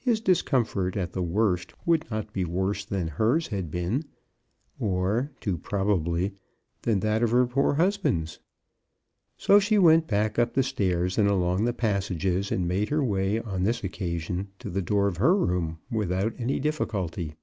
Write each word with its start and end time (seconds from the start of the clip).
His 0.00 0.20
discomfort 0.20 0.98
at 0.98 1.14
the 1.14 1.22
worst 1.22 1.72
would 1.86 2.10
not 2.10 2.34
be 2.34 2.44
worse 2.44 2.84
than 2.84 3.06
30 3.08 3.08
CHRISTMAS 3.08 3.08
AT 3.08 3.14
THOMPSON 3.14 3.30
HALL. 3.30 3.32
hers 3.32 3.46
had 3.48 3.70
been— 3.70 4.04
or, 4.88 5.30
too 5.40 5.56
probably, 5.56 6.32
than 6.82 7.00
that 7.00 7.22
of 7.22 7.30
her 7.30 7.46
poor 7.46 7.72
husband. 7.76 8.36
So 9.38 9.58
she 9.58 9.78
went 9.78 10.06
back 10.06 10.38
up 10.38 10.52
the 10.52 10.62
stairs 10.62 11.16
and 11.16 11.26
along 11.26 11.64
the 11.64 11.72
passages, 11.72 12.52
and 12.52 12.68
made 12.68 12.90
her 12.90 13.02
way 13.02 13.40
on 13.40 13.62
this 13.62 13.82
occasion 13.82 14.48
to 14.58 14.68
the 14.68 14.82
door 14.82 15.06
of 15.08 15.16
her 15.16 15.34
room 15.34 15.78
without 15.90 16.34
any 16.36 16.60
difficulty. 16.60 17.36